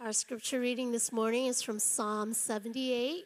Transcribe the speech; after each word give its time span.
Our 0.00 0.12
scripture 0.12 0.60
reading 0.60 0.92
this 0.92 1.10
morning 1.10 1.46
is 1.46 1.60
from 1.60 1.80
Psalm 1.80 2.32
78, 2.32 3.24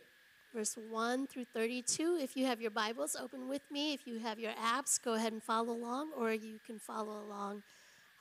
verse 0.55 0.75
1 0.89 1.27
through 1.27 1.45
32. 1.45 2.19
If 2.19 2.35
you 2.35 2.47
have 2.47 2.63
your 2.63 2.71
Bibles, 2.71 3.15
open 3.15 3.47
with 3.47 3.61
me. 3.71 3.93
If 3.93 4.07
you 4.07 4.21
have 4.21 4.39
your 4.39 4.53
apps, 4.53 4.99
go 4.99 5.13
ahead 5.13 5.35
and 5.35 5.43
follow 5.43 5.75
along, 5.75 6.13
or 6.17 6.33
you 6.33 6.59
can 6.67 6.79
follow 6.79 7.21
along 7.21 7.63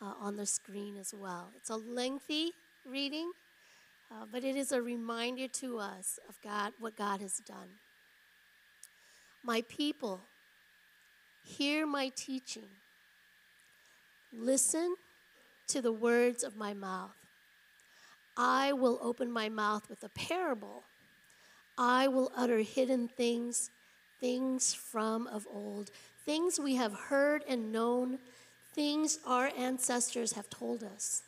uh, 0.02 0.16
on 0.20 0.36
the 0.36 0.46
screen 0.46 0.98
as 0.98 1.14
well. 1.14 1.54
It's 1.56 1.70
a 1.70 1.78
lengthy 1.78 2.52
reading, 2.86 3.32
uh, 4.12 4.26
but 4.30 4.44
it 4.44 4.58
is 4.58 4.74
a 4.74 4.82
reminder 4.82 5.48
to 5.48 5.80
us 5.80 6.20
of 6.28 6.36
God, 6.44 6.74
what 6.78 6.98
God 6.98 7.22
has 7.22 7.38
done. 7.38 7.80
My 9.46 9.64
people, 9.70 10.24
hear 11.46 11.88
my 11.88 12.12
teaching. 12.18 12.68
Listen 14.34 14.96
to 15.70 15.82
the 15.82 15.94
words 15.94 16.44
of 16.44 16.58
my 16.58 16.74
mouth. 16.74 17.21
I 18.38 18.74
will 18.74 19.00
open 19.02 19.32
my 19.32 19.50
mouth 19.50 19.90
with 19.90 20.04
a 20.04 20.10
parable. 20.10 20.84
I 21.78 22.08
will 22.08 22.32
utter 22.36 22.60
hidden 22.60 23.08
things, 23.08 23.70
things 24.20 24.74
from 24.74 25.28
of 25.28 25.48
old, 25.52 25.92
things 26.26 26.60
we 26.60 26.76
have 26.76 26.94
heard 26.94 27.44
and 27.48 27.72
known, 27.72 28.20
things 28.74 29.20
our 29.26 29.52
ancestors 29.58 30.34
have 30.34 30.50
told 30.50 30.84
us. 30.84 31.24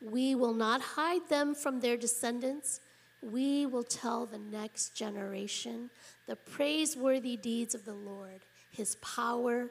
We 0.00 0.34
will 0.34 0.54
not 0.54 0.80
hide 0.80 1.28
them 1.28 1.54
from 1.54 1.80
their 1.80 1.96
descendants. 1.96 2.80
We 3.22 3.66
will 3.66 3.84
tell 3.84 4.26
the 4.26 4.38
next 4.38 4.94
generation 4.94 5.90
the 6.26 6.36
praiseworthy 6.36 7.36
deeds 7.36 7.74
of 7.74 7.84
the 7.84 7.94
Lord, 7.94 8.40
his 8.70 8.96
power, 8.96 9.70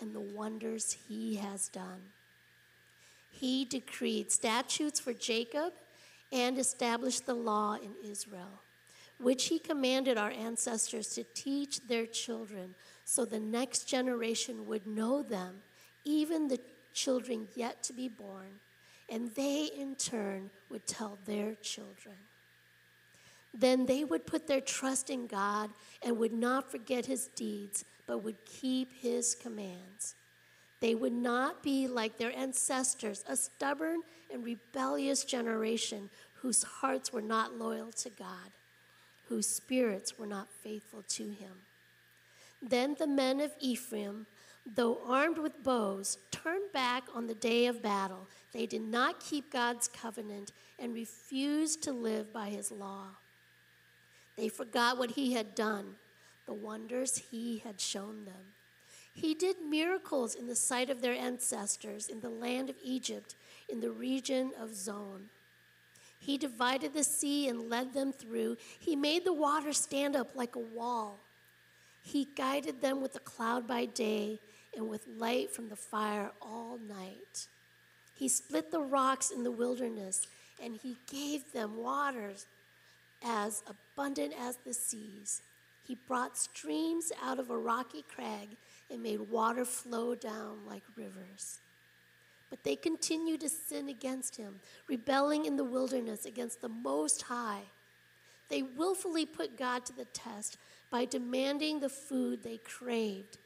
and 0.00 0.14
the 0.14 0.20
wonders 0.20 0.96
he 1.08 1.36
has 1.36 1.68
done. 1.68 2.10
He 3.30 3.64
decreed 3.64 4.30
statutes 4.30 5.00
for 5.00 5.12
Jacob 5.12 5.72
and 6.32 6.58
established 6.58 7.26
the 7.26 7.34
law 7.34 7.74
in 7.74 7.92
Israel, 8.02 8.62
which 9.18 9.46
he 9.46 9.58
commanded 9.58 10.16
our 10.16 10.30
ancestors 10.30 11.08
to 11.08 11.24
teach 11.34 11.86
their 11.86 12.06
children 12.06 12.74
so 13.04 13.24
the 13.24 13.40
next 13.40 13.84
generation 13.84 14.66
would 14.66 14.86
know 14.86 15.22
them, 15.22 15.56
even 16.04 16.48
the 16.48 16.60
children 16.94 17.48
yet 17.54 17.82
to 17.82 17.92
be 17.92 18.08
born, 18.08 18.60
and 19.08 19.34
they 19.34 19.70
in 19.76 19.94
turn 19.94 20.50
would 20.70 20.86
tell 20.86 21.18
their 21.26 21.54
children. 21.56 22.16
Then 23.54 23.84
they 23.84 24.04
would 24.04 24.26
put 24.26 24.46
their 24.46 24.60
trust 24.60 25.10
in 25.10 25.26
God 25.26 25.70
and 26.02 26.16
would 26.18 26.32
not 26.32 26.70
forget 26.70 27.04
his 27.06 27.26
deeds, 27.28 27.84
but 28.06 28.22
would 28.24 28.44
keep 28.46 28.92
his 28.92 29.34
commands. 29.34 30.14
They 30.80 30.94
would 30.94 31.12
not 31.12 31.62
be 31.62 31.86
like 31.86 32.16
their 32.16 32.36
ancestors, 32.36 33.24
a 33.28 33.36
stubborn 33.36 34.00
and 34.32 34.44
rebellious 34.44 35.24
generation 35.24 36.08
whose 36.42 36.64
hearts 36.64 37.12
were 37.12 37.22
not 37.22 37.56
loyal 37.56 37.92
to 37.92 38.10
God, 38.10 38.50
whose 39.28 39.46
spirits 39.46 40.18
were 40.18 40.26
not 40.26 40.50
faithful 40.50 41.04
to 41.08 41.28
him. 41.30 41.62
Then 42.60 42.96
the 42.98 43.06
men 43.06 43.40
of 43.40 43.52
Ephraim, 43.60 44.26
though 44.66 44.98
armed 45.06 45.38
with 45.38 45.62
bows, 45.62 46.18
turned 46.32 46.72
back 46.72 47.04
on 47.14 47.28
the 47.28 47.34
day 47.34 47.66
of 47.66 47.80
battle. 47.80 48.28
They 48.52 48.66
did 48.66 48.82
not 48.82 49.20
keep 49.20 49.52
God's 49.52 49.88
covenant 49.88 50.52
and 50.78 50.92
refused 50.92 51.82
to 51.84 51.92
live 51.92 52.32
by 52.32 52.48
his 52.48 52.72
law. 52.72 53.06
They 54.36 54.48
forgot 54.48 54.98
what 54.98 55.12
he 55.12 55.34
had 55.34 55.54
done, 55.54 55.94
the 56.46 56.54
wonders 56.54 57.22
he 57.30 57.58
had 57.58 57.80
shown 57.80 58.24
them. 58.24 58.54
He 59.14 59.34
did 59.34 59.56
miracles 59.60 60.34
in 60.34 60.48
the 60.48 60.56
sight 60.56 60.90
of 60.90 61.02
their 61.02 61.14
ancestors 61.14 62.08
in 62.08 62.20
the 62.20 62.30
land 62.30 62.68
of 62.68 62.76
Egypt, 62.82 63.36
in 63.68 63.80
the 63.80 63.90
region 63.90 64.52
of 64.58 64.74
Zoan. 64.74 65.28
He 66.22 66.38
divided 66.38 66.94
the 66.94 67.02
sea 67.02 67.48
and 67.48 67.68
led 67.68 67.94
them 67.94 68.12
through. 68.12 68.56
He 68.78 68.94
made 68.94 69.24
the 69.24 69.32
water 69.32 69.72
stand 69.72 70.14
up 70.14 70.36
like 70.36 70.54
a 70.54 70.60
wall. 70.60 71.18
He 72.00 72.28
guided 72.36 72.80
them 72.80 73.02
with 73.02 73.16
a 73.16 73.18
cloud 73.18 73.66
by 73.66 73.86
day 73.86 74.38
and 74.76 74.88
with 74.88 75.04
light 75.18 75.50
from 75.50 75.68
the 75.68 75.74
fire 75.74 76.30
all 76.40 76.78
night. 76.78 77.48
He 78.14 78.28
split 78.28 78.70
the 78.70 78.80
rocks 78.80 79.32
in 79.32 79.42
the 79.42 79.50
wilderness 79.50 80.28
and 80.62 80.76
he 80.80 80.94
gave 81.10 81.52
them 81.52 81.76
waters 81.76 82.46
as 83.24 83.64
abundant 83.66 84.32
as 84.40 84.58
the 84.64 84.74
seas. 84.74 85.42
He 85.82 85.96
brought 86.06 86.38
streams 86.38 87.10
out 87.20 87.40
of 87.40 87.50
a 87.50 87.58
rocky 87.58 88.04
crag 88.14 88.50
and 88.88 89.02
made 89.02 89.28
water 89.28 89.64
flow 89.64 90.14
down 90.14 90.58
like 90.68 90.84
rivers. 90.94 91.58
But 92.52 92.64
they 92.64 92.76
continued 92.76 93.40
to 93.40 93.48
sin 93.48 93.88
against 93.88 94.36
him, 94.36 94.60
rebelling 94.86 95.46
in 95.46 95.56
the 95.56 95.64
wilderness 95.64 96.26
against 96.26 96.60
the 96.60 96.68
Most 96.68 97.22
High. 97.22 97.62
They 98.50 98.60
willfully 98.60 99.24
put 99.24 99.56
God 99.56 99.86
to 99.86 99.96
the 99.96 100.04
test 100.04 100.58
by 100.90 101.06
demanding 101.06 101.80
the 101.80 101.88
food 101.88 102.42
they 102.42 102.58
craved. 102.58 103.38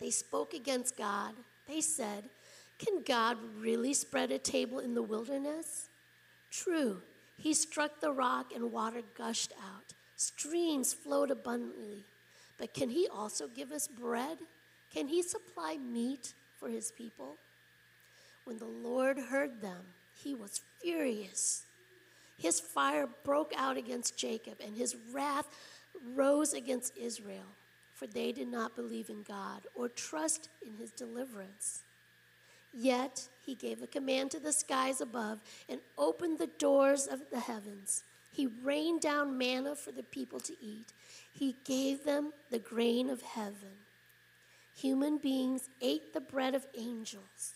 They 0.00 0.08
spoke 0.08 0.54
against 0.54 0.96
God. 0.96 1.34
They 1.68 1.82
said, 1.82 2.24
Can 2.78 3.02
God 3.02 3.36
really 3.58 3.92
spread 3.92 4.32
a 4.32 4.38
table 4.38 4.78
in 4.78 4.94
the 4.94 5.02
wilderness? 5.02 5.90
True, 6.50 7.02
he 7.36 7.52
struck 7.52 8.00
the 8.00 8.12
rock 8.12 8.54
and 8.54 8.72
water 8.72 9.02
gushed 9.14 9.52
out. 9.62 9.92
Streams 10.16 10.94
flowed 10.94 11.30
abundantly. 11.30 12.04
But 12.56 12.72
can 12.72 12.88
he 12.88 13.08
also 13.08 13.46
give 13.46 13.72
us 13.72 13.88
bread? 13.88 14.38
Can 14.90 15.08
he 15.08 15.22
supply 15.22 15.76
meat 15.76 16.32
for 16.58 16.70
his 16.70 16.90
people? 16.92 17.36
When 18.44 18.58
the 18.58 18.64
Lord 18.64 19.18
heard 19.18 19.60
them, 19.60 19.82
he 20.14 20.34
was 20.34 20.60
furious. 20.80 21.64
His 22.36 22.60
fire 22.60 23.08
broke 23.24 23.52
out 23.56 23.76
against 23.76 24.16
Jacob, 24.16 24.54
and 24.64 24.76
his 24.76 24.96
wrath 25.12 25.46
rose 26.14 26.52
against 26.52 26.96
Israel, 26.96 27.54
for 27.94 28.06
they 28.06 28.32
did 28.32 28.48
not 28.48 28.76
believe 28.76 29.10
in 29.10 29.22
God 29.22 29.66
or 29.74 29.88
trust 29.88 30.48
in 30.64 30.76
his 30.76 30.90
deliverance. 30.90 31.82
Yet 32.72 33.28
he 33.44 33.54
gave 33.54 33.82
a 33.82 33.86
command 33.86 34.30
to 34.30 34.40
the 34.40 34.52
skies 34.52 35.00
above 35.00 35.40
and 35.68 35.80
opened 35.98 36.38
the 36.38 36.46
doors 36.46 37.06
of 37.06 37.20
the 37.30 37.40
heavens. 37.40 38.04
He 38.32 38.46
rained 38.46 39.00
down 39.00 39.36
manna 39.36 39.74
for 39.74 39.92
the 39.92 40.04
people 40.04 40.40
to 40.40 40.54
eat. 40.64 40.92
He 41.32 41.56
gave 41.64 42.04
them 42.04 42.32
the 42.50 42.58
grain 42.58 43.10
of 43.10 43.22
heaven. 43.22 43.84
Human 44.76 45.18
beings 45.18 45.68
ate 45.80 46.14
the 46.14 46.20
bread 46.20 46.54
of 46.54 46.66
angels. 46.76 47.54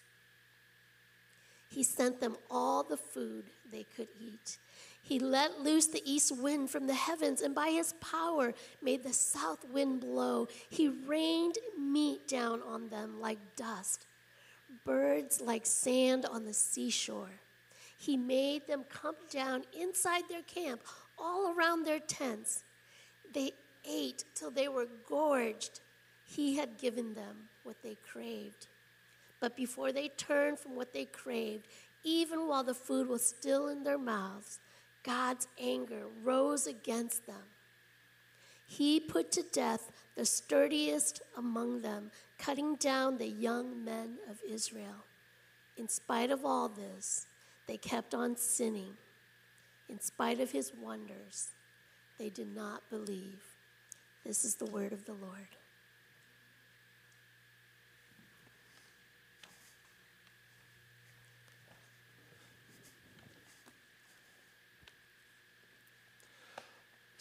He 1.74 1.82
sent 1.82 2.20
them 2.20 2.36
all 2.48 2.84
the 2.84 2.96
food 2.96 3.46
they 3.72 3.82
could 3.96 4.06
eat. 4.20 4.58
He 5.02 5.18
let 5.18 5.60
loose 5.60 5.88
the 5.88 6.08
east 6.08 6.30
wind 6.30 6.70
from 6.70 6.86
the 6.86 6.94
heavens, 6.94 7.42
and 7.42 7.52
by 7.52 7.70
his 7.70 7.94
power 7.94 8.54
made 8.80 9.02
the 9.02 9.12
south 9.12 9.68
wind 9.68 10.00
blow. 10.00 10.46
He 10.70 10.86
rained 10.86 11.58
meat 11.76 12.28
down 12.28 12.62
on 12.62 12.90
them 12.90 13.20
like 13.20 13.56
dust, 13.56 14.06
birds 14.84 15.40
like 15.40 15.66
sand 15.66 16.24
on 16.26 16.44
the 16.44 16.54
seashore. 16.54 17.40
He 17.98 18.16
made 18.16 18.68
them 18.68 18.84
come 18.88 19.16
down 19.28 19.64
inside 19.76 20.22
their 20.30 20.42
camp, 20.42 20.80
all 21.18 21.56
around 21.56 21.84
their 21.84 21.98
tents. 21.98 22.62
They 23.32 23.50
ate 23.84 24.22
till 24.36 24.52
they 24.52 24.68
were 24.68 24.86
gorged. 25.08 25.80
He 26.24 26.56
had 26.56 26.78
given 26.78 27.14
them 27.14 27.48
what 27.64 27.82
they 27.82 27.96
craved. 28.12 28.68
But 29.44 29.56
before 29.56 29.92
they 29.92 30.08
turned 30.08 30.58
from 30.58 30.74
what 30.74 30.94
they 30.94 31.04
craved, 31.04 31.66
even 32.02 32.48
while 32.48 32.64
the 32.64 32.72
food 32.72 33.06
was 33.06 33.22
still 33.22 33.68
in 33.68 33.84
their 33.84 33.98
mouths, 33.98 34.58
God's 35.02 35.48
anger 35.60 36.04
rose 36.22 36.66
against 36.66 37.26
them. 37.26 37.44
He 38.66 38.98
put 38.98 39.30
to 39.32 39.42
death 39.42 39.92
the 40.16 40.24
sturdiest 40.24 41.20
among 41.36 41.82
them, 41.82 42.10
cutting 42.38 42.76
down 42.76 43.18
the 43.18 43.28
young 43.28 43.84
men 43.84 44.16
of 44.30 44.38
Israel. 44.48 45.04
In 45.76 45.90
spite 45.90 46.30
of 46.30 46.46
all 46.46 46.70
this, 46.70 47.26
they 47.66 47.76
kept 47.76 48.14
on 48.14 48.38
sinning. 48.38 48.94
In 49.90 50.00
spite 50.00 50.40
of 50.40 50.52
his 50.52 50.72
wonders, 50.72 51.50
they 52.18 52.30
did 52.30 52.56
not 52.56 52.80
believe. 52.88 53.42
This 54.24 54.42
is 54.42 54.54
the 54.54 54.64
word 54.64 54.94
of 54.94 55.04
the 55.04 55.12
Lord. 55.12 55.48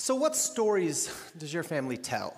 So, 0.03 0.15
what 0.15 0.35
stories 0.35 1.09
does 1.37 1.53
your 1.53 1.63
family 1.63 1.95
tell? 1.95 2.35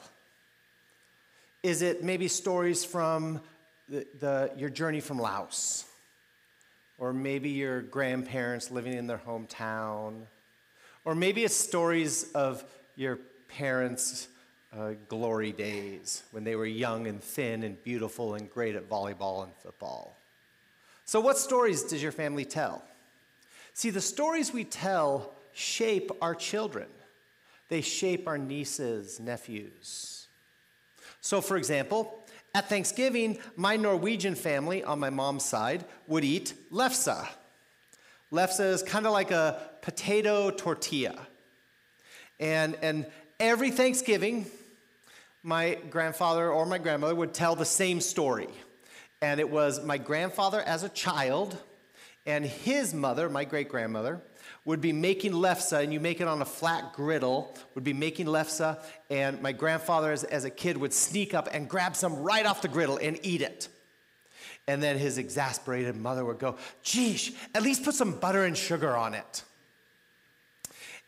Is 1.63 1.81
it 1.81 2.03
maybe 2.03 2.27
stories 2.27 2.85
from 2.85 3.41
the, 3.89 4.05
the, 4.19 4.51
your 4.55 4.69
journey 4.69 4.99
from 4.99 5.17
Laos? 5.17 5.83
Or 6.99 7.11
maybe 7.11 7.49
your 7.49 7.81
grandparents 7.81 8.69
living 8.69 8.93
in 8.93 9.07
their 9.07 9.17
hometown? 9.17 10.27
Or 11.05 11.15
maybe 11.15 11.43
it's 11.43 11.55
stories 11.55 12.31
of 12.33 12.63
your 12.95 13.17
parents' 13.47 14.27
uh, 14.71 14.91
glory 15.09 15.51
days 15.51 16.21
when 16.29 16.43
they 16.43 16.55
were 16.55 16.67
young 16.67 17.07
and 17.07 17.19
thin 17.19 17.63
and 17.63 17.83
beautiful 17.83 18.35
and 18.35 18.47
great 18.47 18.75
at 18.75 18.87
volleyball 18.87 19.43
and 19.43 19.51
football. 19.63 20.15
So, 21.05 21.19
what 21.19 21.39
stories 21.39 21.81
does 21.81 22.03
your 22.03 22.11
family 22.11 22.45
tell? 22.45 22.83
See, 23.73 23.89
the 23.89 24.01
stories 24.01 24.53
we 24.53 24.65
tell 24.65 25.33
shape 25.51 26.11
our 26.21 26.35
children, 26.35 26.85
they 27.69 27.81
shape 27.81 28.27
our 28.27 28.37
nieces, 28.37 29.19
nephews. 29.19 30.27
So, 31.21 31.41
for 31.41 31.57
example, 31.57 32.23
at 32.53 32.69
Thanksgiving, 32.69 33.39
my 33.55 33.75
Norwegian 33.75 34.35
family 34.35 34.83
on 34.83 34.99
my 34.99 35.09
mom's 35.09 35.43
side 35.43 35.83
would 36.07 36.23
eat 36.23 36.53
lefse. 36.71 37.27
Lefse 38.31 38.59
is 38.59 38.83
kind 38.83 39.05
of 39.05 39.11
like 39.11 39.31
a 39.31 39.59
potato 39.81 40.51
tortilla. 40.51 41.17
And, 42.39 42.77
and 42.81 43.05
every 43.39 43.71
Thanksgiving, 43.71 44.45
my 45.43 45.77
grandfather 45.89 46.49
or 46.49 46.65
my 46.65 46.77
grandmother 46.77 47.15
would 47.15 47.33
tell 47.33 47.55
the 47.55 47.65
same 47.65 48.01
story. 48.01 48.49
And 49.21 49.39
it 49.39 49.49
was 49.49 49.83
my 49.83 49.97
grandfather 49.97 50.61
as 50.61 50.83
a 50.83 50.89
child 50.89 51.57
and 52.25 52.45
his 52.45 52.93
mother, 52.93 53.29
my 53.29 53.45
great 53.45 53.69
grandmother, 53.69 54.21
would 54.65 54.81
be 54.81 54.91
making 54.91 55.31
lefse, 55.31 55.71
and 55.71 55.93
you 55.93 55.99
make 55.99 56.19
it 56.19 56.27
on 56.27 56.41
a 56.41 56.45
flat 56.45 56.91
griddle, 56.93 57.55
would 57.75 57.83
be 57.83 57.93
making 57.93 58.25
lefse, 58.25 58.77
and 59.11 59.41
my 59.41 59.51
grandfather, 59.51 60.11
as, 60.11 60.23
as, 60.23 60.43
a 60.43 60.49
kid, 60.49 60.75
would 60.75 60.91
sneak 60.91 61.35
up 61.35 61.47
and 61.53 61.69
grab 61.69 61.95
some 61.95 62.15
right 62.17 62.45
off 62.47 62.63
the 62.63 62.67
griddle 62.67 62.97
and 62.97 63.19
eat 63.21 63.41
it. 63.41 63.69
And 64.67 64.81
then 64.81 64.97
his 64.97 65.19
exasperated 65.19 65.95
mother 65.95 66.25
would 66.25 66.39
go, 66.39 66.57
Geesh, 66.83 67.35
at 67.53 67.61
least 67.61 67.83
put 67.83 67.93
some 67.93 68.19
butter 68.19 68.43
and 68.43 68.57
sugar 68.57 68.97
on 68.97 69.13
it. 69.13 69.43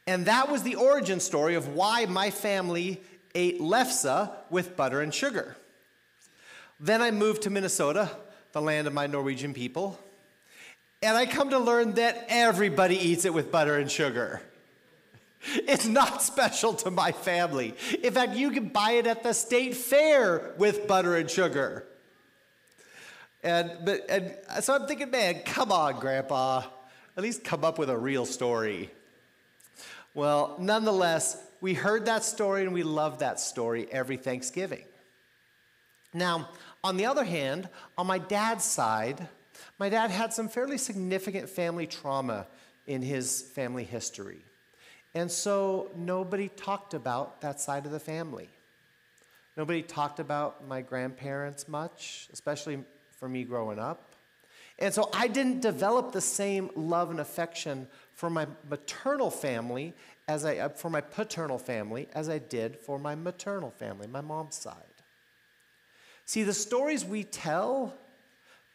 And 0.06 0.28
that 0.28 0.50
was 0.50 0.62
the 0.62 0.76
origin 0.76 1.20
story 1.20 1.56
of 1.56 1.70
why 1.70 2.06
my 2.06 2.30
family 2.30 3.02
ate 3.34 3.60
lefse 3.60 4.32
with 4.52 4.78
butter 4.78 5.02
and 5.02 5.14
sugar. 5.14 5.58
Then 6.80 7.02
I 7.02 7.10
moved 7.10 7.42
to 7.42 7.50
Minnesota, 7.50 8.10
the 8.52 8.62
land 8.62 8.86
of 8.86 8.94
my 8.94 9.08
Norwegian 9.08 9.54
people, 9.54 10.00
and 11.08 11.16
I 11.16 11.26
come 11.26 11.52
to 11.52 11.60
learn 11.60 11.94
that 11.94 12.26
everybody 12.28 12.98
eats 12.98 13.24
it 13.24 13.34
with 13.34 13.50
butter 13.50 13.78
and 13.78 13.90
sugar. 13.90 14.42
It's 15.54 15.86
not 15.86 16.22
special 16.22 16.74
to 16.74 16.92
my 16.92 17.14
family. 17.14 17.74
In 18.04 18.12
fact, 18.12 18.36
you 18.36 18.52
can 18.52 18.68
buy 18.68 18.94
it 18.94 19.08
at 19.08 19.24
the 19.24 19.34
state 19.34 19.78
fair 19.78 20.54
with 20.58 20.88
butter 20.88 21.16
and 21.16 21.30
sugar. 21.30 21.86
And, 23.44 23.72
but, 23.86 24.06
and 24.10 24.36
so 24.60 24.76
I'm 24.76 24.88
thinking, 24.88 25.10
man, 25.10 25.44
come 25.46 25.72
on, 25.72 26.02
Grandpa. 26.02 26.64
At 27.16 27.24
least 27.24 27.46
come 27.46 27.64
up 27.64 27.80
with 27.80 27.90
a 27.90 27.98
real 27.98 28.26
story. 28.26 28.90
Well, 30.14 30.58
nonetheless, 30.60 31.42
we 31.62 31.74
heard 31.76 32.08
that 32.08 32.26
story 32.26 32.64
and 32.64 32.74
we 32.74 32.84
love 32.84 33.20
that 33.20 33.40
story 33.40 33.88
every 33.90 34.18
Thanksgiving. 34.18 34.84
Now, 36.14 36.50
on 36.84 36.98
the 36.98 37.06
other 37.06 37.24
hand, 37.24 37.70
on 37.98 38.08
my 38.08 38.18
dad's 38.18 38.66
side, 38.66 39.30
my 39.80 39.90
dad 39.90 40.12
had 40.12 40.34
some 40.34 40.50
fairly 40.50 40.78
significant 40.78 41.50
family 41.50 41.88
trauma 41.88 42.48
in 42.88 43.02
his 43.02 43.42
family 43.42 43.84
history. 43.84 44.40
And 45.14 45.32
so 45.32 45.92
nobody 45.96 46.50
talked 46.50 46.94
about 46.94 47.42
that 47.42 47.60
side 47.60 47.86
of 47.86 47.92
the 47.92 48.00
family. 48.00 48.50
Nobody 49.56 49.82
talked 49.82 50.20
about 50.20 50.68
my 50.68 50.82
grandparents 50.82 51.68
much, 51.68 52.28
especially 52.32 52.80
for 53.20 53.28
me 53.28 53.44
growing 53.44 53.80
up. 53.80 54.14
And 54.80 54.94
so 54.94 55.10
I 55.14 55.28
didn't 55.28 55.62
develop 55.62 56.12
the 56.12 56.22
same 56.22 56.70
love 56.76 57.10
and 57.10 57.20
affection 57.20 57.88
for 58.14 58.30
my 58.30 58.46
maternal 58.70 59.32
family 59.32 59.94
as 60.28 60.46
I 60.46 60.58
uh, 60.58 60.70
for 60.70 60.90
my 60.90 61.02
paternal 61.02 61.58
family 61.58 62.08
as 62.14 62.30
I 62.30 62.38
did 62.38 62.76
for 62.76 63.00
my 63.00 63.16
maternal 63.16 63.72
family, 63.72 64.08
my 64.08 64.22
mom's 64.22 64.56
side. 64.56 64.76
See, 66.26 66.44
the 66.44 66.54
stories 66.54 67.06
we 67.06 67.24
tell 67.24 67.94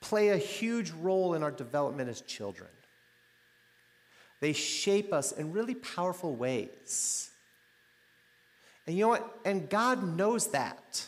play 0.02 0.28
a 0.28 0.37
huge 0.37 0.90
role 0.90 1.32
in 1.32 1.43
our 1.43 1.50
development 1.50 2.10
as 2.10 2.20
children. 2.20 2.69
They 4.40 4.52
shape 4.52 5.12
us 5.12 5.32
in 5.32 5.52
really 5.52 5.75
powerful 5.75 6.34
ways. 6.34 7.31
And 8.87 8.96
you 8.96 9.04
know 9.04 9.08
what? 9.08 9.38
And 9.44 9.70
God 9.70 10.16
knows 10.16 10.49
that. 10.49 11.06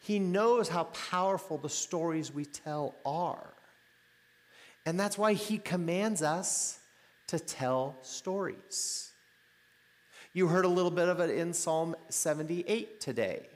He 0.00 0.18
knows 0.18 0.68
how 0.68 0.84
powerful 0.84 1.58
the 1.58 1.68
stories 1.68 2.32
we 2.32 2.44
tell 2.44 2.96
are. 3.04 3.52
And 4.86 4.98
that's 4.98 5.16
why 5.16 5.34
He 5.34 5.58
commands 5.58 6.22
us 6.22 6.78
to 7.28 7.38
tell 7.38 7.96
stories. 8.02 9.10
You 10.32 10.48
heard 10.48 10.64
a 10.64 10.68
little 10.68 10.90
bit 10.90 11.08
of 11.08 11.20
it 11.20 11.30
in 11.30 11.52
Psalm 11.52 11.94
78 12.08 13.00
today. 13.00 13.48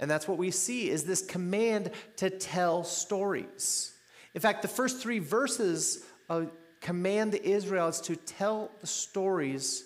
And 0.00 0.10
that's 0.10 0.28
what 0.28 0.38
we 0.38 0.50
see 0.50 0.90
is 0.90 1.04
this 1.04 1.22
command 1.22 1.90
to 2.16 2.30
tell 2.30 2.84
stories. 2.84 3.94
In 4.34 4.40
fact, 4.40 4.62
the 4.62 4.68
first 4.68 5.00
three 5.00 5.18
verses 5.18 6.04
of 6.28 6.50
command 6.80 7.32
the 7.32 7.44
Israelites 7.44 8.00
to 8.02 8.14
tell 8.14 8.70
the 8.80 8.86
stories 8.86 9.84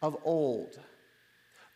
of 0.00 0.16
old. 0.24 0.80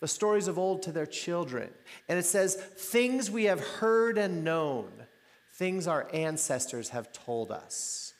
The 0.00 0.08
stories 0.08 0.48
of 0.48 0.58
old 0.58 0.82
to 0.84 0.92
their 0.92 1.06
children. 1.06 1.70
And 2.08 2.18
it 2.18 2.24
says, 2.24 2.54
things 2.56 3.30
we 3.30 3.44
have 3.44 3.60
heard 3.60 4.16
and 4.18 4.44
known, 4.44 4.90
things 5.52 5.86
our 5.86 6.08
ancestors 6.12 6.90
have 6.90 7.12
told 7.12 7.50
us. 7.50 8.14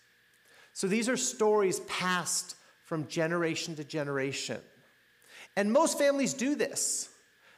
So 0.72 0.86
these 0.86 1.08
are 1.08 1.16
stories 1.16 1.80
passed 1.80 2.56
from 2.84 3.06
generation 3.08 3.76
to 3.76 3.84
generation. 3.84 4.60
And 5.56 5.72
most 5.72 5.98
families 5.98 6.34
do 6.34 6.54
this. 6.54 7.08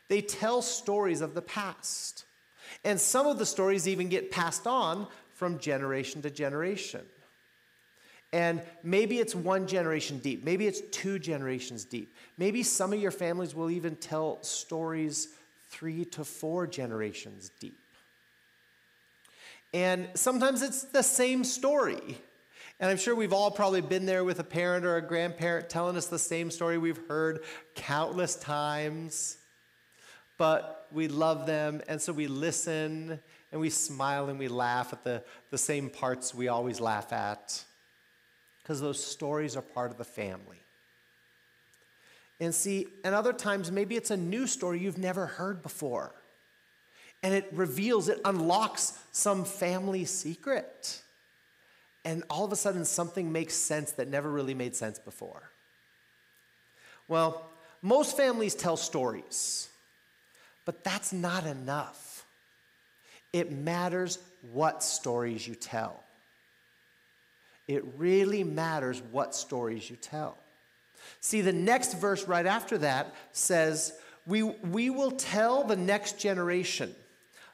They 0.08 0.20
tell 0.20 0.62
stories 0.62 1.20
of 1.20 1.34
the 1.34 1.42
past. 1.42 2.24
And 2.84 3.00
some 3.00 3.26
of 3.26 3.38
the 3.38 3.46
stories 3.46 3.88
even 3.88 4.08
get 4.08 4.30
passed 4.30 4.66
on 4.66 5.06
from 5.34 5.58
generation 5.58 6.22
to 6.22 6.30
generation. 6.30 7.04
And 8.32 8.60
maybe 8.82 9.18
it's 9.18 9.34
one 9.34 9.66
generation 9.66 10.18
deep, 10.18 10.44
maybe 10.44 10.66
it's 10.66 10.80
two 10.90 11.18
generations 11.18 11.84
deep. 11.84 12.14
Maybe 12.38 12.62
some 12.62 12.92
of 12.92 13.00
your 13.00 13.10
families 13.10 13.54
will 13.54 13.70
even 13.70 13.96
tell 13.96 14.42
stories 14.42 15.28
three 15.70 16.04
to 16.06 16.24
four 16.24 16.66
generations 16.66 17.50
deep. 17.60 17.78
And 19.72 20.08
sometimes 20.14 20.62
it's 20.62 20.84
the 20.84 21.02
same 21.02 21.44
story. 21.44 22.18
And 22.78 22.90
I'm 22.90 22.96
sure 22.98 23.14
we've 23.14 23.32
all 23.32 23.50
probably 23.50 23.80
been 23.80 24.06
there 24.06 24.24
with 24.24 24.38
a 24.38 24.44
parent 24.44 24.84
or 24.84 24.96
a 24.96 25.02
grandparent 25.02 25.70
telling 25.70 25.96
us 25.96 26.06
the 26.06 26.18
same 26.18 26.50
story 26.50 26.78
we've 26.78 27.00
heard 27.08 27.42
countless 27.74 28.36
times 28.36 29.38
but 30.38 30.86
we 30.92 31.08
love 31.08 31.46
them, 31.46 31.82
and 31.88 32.00
so 32.00 32.12
we 32.12 32.26
listen 32.26 33.20
and 33.52 33.60
we 33.60 33.70
smile 33.70 34.28
and 34.28 34.38
we 34.38 34.48
laugh 34.48 34.92
at 34.92 35.04
the, 35.04 35.22
the 35.50 35.58
same 35.58 35.88
parts 35.88 36.34
we 36.34 36.48
always 36.48 36.80
laugh 36.80 37.12
at 37.12 37.64
because 38.62 38.80
those 38.80 39.02
stories 39.02 39.56
are 39.56 39.62
part 39.62 39.90
of 39.90 39.98
the 39.98 40.04
family. 40.04 40.58
And 42.40 42.54
see, 42.54 42.88
and 43.04 43.14
other 43.14 43.32
times 43.32 43.70
maybe 43.70 43.96
it's 43.96 44.10
a 44.10 44.16
new 44.16 44.46
story 44.46 44.80
you've 44.80 44.98
never 44.98 45.26
heard 45.26 45.62
before. 45.62 46.12
And 47.22 47.32
it 47.32 47.48
reveals, 47.52 48.08
it 48.08 48.20
unlocks 48.24 48.98
some 49.12 49.44
family 49.44 50.04
secret. 50.04 51.00
And 52.04 52.24
all 52.28 52.44
of 52.44 52.52
a 52.52 52.56
sudden, 52.56 52.84
something 52.84 53.32
makes 53.32 53.54
sense 53.54 53.92
that 53.92 54.08
never 54.08 54.30
really 54.30 54.54
made 54.54 54.76
sense 54.76 54.98
before. 54.98 55.50
Well, 57.08 57.48
most 57.82 58.16
families 58.16 58.54
tell 58.54 58.76
stories. 58.76 59.68
But 60.66 60.84
that's 60.84 61.14
not 61.14 61.46
enough. 61.46 62.26
It 63.32 63.50
matters 63.50 64.18
what 64.52 64.82
stories 64.82 65.48
you 65.48 65.54
tell. 65.54 66.02
It 67.66 67.84
really 67.96 68.44
matters 68.44 69.00
what 69.10 69.34
stories 69.34 69.88
you 69.88 69.96
tell. 69.96 70.36
See, 71.20 71.40
the 71.40 71.52
next 71.52 71.94
verse 71.94 72.24
right 72.24 72.46
after 72.46 72.78
that 72.78 73.14
says, 73.32 73.92
We, 74.26 74.42
we 74.42 74.90
will 74.90 75.12
tell 75.12 75.64
the 75.64 75.76
next 75.76 76.18
generation 76.18 76.94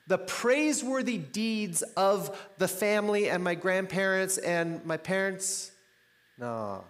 the 0.07 0.19
praiseworthy 0.19 1.16
deeds 1.16 1.83
of 1.97 2.38
the 2.59 2.69
family 2.69 3.31
and 3.31 3.45
my 3.45 3.54
grandparents 3.54 4.37
and 4.37 4.85
my 4.85 4.97
parents. 4.97 5.71
No. 6.38 6.85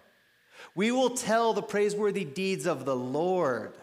We 0.75 0.93
will 0.93 1.11
tell 1.11 1.53
the 1.53 1.63
praiseworthy 1.63 2.25
deeds 2.25 2.67
of 2.67 2.85
the 2.85 2.97
Lord, 2.97 3.75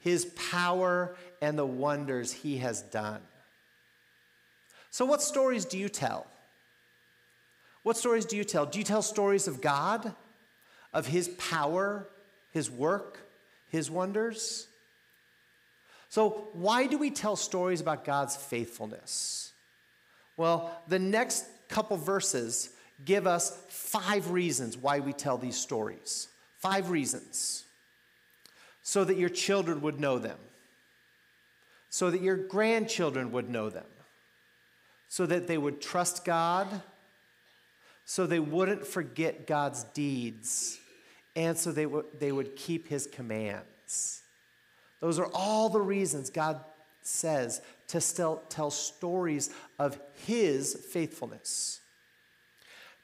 his 0.00 0.26
power 0.50 1.16
and 1.42 1.58
the 1.58 1.66
wonders 1.66 2.32
he 2.32 2.58
has 2.58 2.80
done. 2.80 3.20
So, 4.90 5.04
what 5.04 5.20
stories 5.20 5.64
do 5.64 5.76
you 5.76 5.88
tell? 5.88 6.26
What 7.82 7.96
stories 7.96 8.24
do 8.24 8.36
you 8.36 8.44
tell? 8.44 8.64
Do 8.64 8.78
you 8.78 8.84
tell 8.84 9.02
stories 9.02 9.48
of 9.48 9.60
God, 9.60 10.14
of 10.94 11.06
his 11.08 11.28
power, 11.28 12.08
his 12.52 12.70
work, 12.70 13.18
his 13.68 13.90
wonders? 13.90 14.68
So, 16.10 16.48
why 16.52 16.86
do 16.86 16.96
we 16.96 17.10
tell 17.10 17.34
stories 17.34 17.80
about 17.80 18.04
God's 18.04 18.36
faithfulness? 18.36 19.52
Well, 20.36 20.70
the 20.86 21.00
next 21.00 21.44
couple 21.68 21.96
verses 21.96 22.70
give 23.04 23.26
us 23.26 23.58
five 23.68 24.30
reasons 24.30 24.76
why 24.76 25.00
we 25.00 25.12
tell 25.12 25.38
these 25.38 25.56
stories. 25.56 26.28
Five 26.58 26.90
reasons. 26.90 27.64
So 28.84 29.02
that 29.02 29.16
your 29.16 29.28
children 29.28 29.80
would 29.80 29.98
know 29.98 30.18
them 30.18 30.38
so 31.92 32.10
that 32.10 32.22
your 32.22 32.38
grandchildren 32.38 33.32
would 33.32 33.50
know 33.50 33.68
them, 33.68 33.84
so 35.08 35.26
that 35.26 35.46
they 35.46 35.58
would 35.58 35.78
trust 35.78 36.24
God, 36.24 36.66
so 38.06 38.26
they 38.26 38.40
wouldn't 38.40 38.86
forget 38.86 39.46
God's 39.46 39.84
deeds, 39.84 40.78
and 41.36 41.56
so 41.56 41.70
they, 41.70 41.84
w- 41.84 42.06
they 42.18 42.32
would 42.32 42.56
keep 42.56 42.88
his 42.88 43.06
commands. 43.06 44.22
Those 45.00 45.18
are 45.18 45.28
all 45.34 45.68
the 45.68 45.82
reasons 45.82 46.30
God 46.30 46.64
says 47.02 47.60
to 47.88 48.00
still 48.00 48.42
tell 48.48 48.70
stories 48.70 49.50
of 49.78 50.00
his 50.24 50.74
faithfulness. 50.74 51.80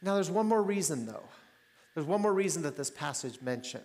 Now, 0.01 0.15
there's 0.15 0.31
one 0.31 0.47
more 0.47 0.63
reason, 0.63 1.05
though. 1.05 1.29
There's 1.93 2.07
one 2.07 2.23
more 2.23 2.33
reason 2.33 2.63
that 2.63 2.79
this 2.79 2.91
passage 2.91 3.43
mentioned, 3.43 3.85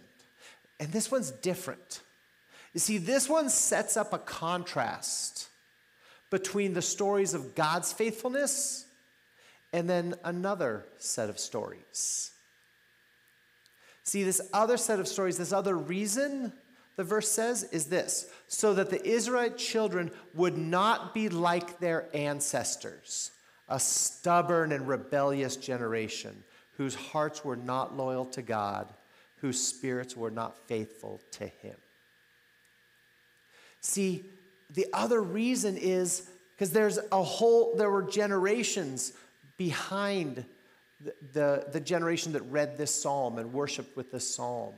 and 0.79 0.93
this 0.93 1.12
one's 1.12 1.31
different. 1.31 2.00
You 2.74 2.80
see, 2.80 2.98
this 2.98 3.30
one 3.30 3.50
sets 3.50 3.98
up 3.98 4.13
a 4.13 4.18
contrast 4.18 5.48
between 6.32 6.74
the 6.74 6.82
stories 6.82 7.34
of 7.34 7.53
God's 7.53 7.94
faithfulness 7.94 8.86
and 9.72 9.89
then 9.89 10.15
another 10.24 10.86
set 10.98 11.30
of 11.30 11.39
stories. 11.39 12.32
See, 14.03 14.24
this 14.24 14.42
other 14.53 14.77
set 14.77 15.00
of 15.00 15.08
stories, 15.08 15.38
this 15.38 15.53
other 15.53 15.77
reason, 15.77 16.51
the 16.96 17.03
verse 17.03 17.30
says, 17.30 17.63
is 17.65 17.86
this 17.86 18.30
so 18.48 18.74
that 18.74 18.89
the 18.89 19.03
Israelite 19.08 19.58
children 19.58 20.12
would 20.34 20.58
not 20.58 21.13
be 21.13 21.30
like 21.30 21.80
their 21.80 22.08
ancestors, 22.13 23.32
a 23.70 23.80
stubborn 23.80 24.72
and 24.72 24.88
rebellious 24.88 25.56
generation 25.56 26.44
whose 26.77 26.96
hearts 26.96 27.46
were 27.46 27.56
not 27.56 27.96
loyal 27.96 28.25
to 28.25 28.42
God, 28.42 28.92
whose 29.38 29.63
spirits 29.63 30.18
were 30.18 30.32
not 30.32 30.68
faithful 30.68 31.22
to 31.32 31.46
Him. 31.46 31.75
See, 33.84 34.24
the 34.74 34.88
other 34.94 35.22
reason 35.22 35.78
is 35.78 36.30
because 36.56 36.72
there's 36.72 36.98
a 37.12 37.22
whole, 37.22 37.75
there 37.75 37.92
were 37.92 38.02
generations 38.02 39.13
behind 39.58 40.46
the, 41.04 41.13
the, 41.34 41.66
the, 41.74 41.80
generation 41.80 42.32
that 42.34 42.42
read 42.44 42.78
this 42.78 42.94
psalm 42.94 43.38
and 43.38 43.54
worshiped 43.54 43.96
with 43.98 44.12
this 44.12 44.28
psalm. 44.28 44.74